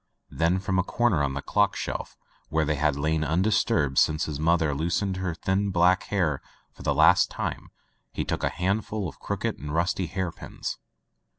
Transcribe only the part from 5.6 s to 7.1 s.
black hair for the